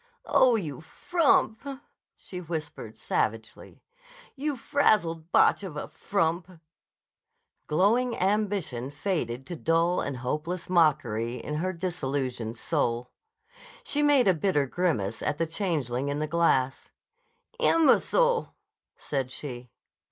[0.25, 1.61] "Oh, you frump!"
[2.15, 3.83] she whispered savagely.
[4.35, 6.59] "You frazzled botch of a frump!"
[7.67, 13.11] Glowing ambition faded to dull and hopeless mockery in her disillusioned soul.
[13.83, 16.91] She made a bitter grimace at the changeling in the glass.
[17.59, 18.55] "Imbecile!"
[18.97, 19.69] said she.